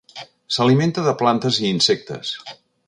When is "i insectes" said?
1.65-2.35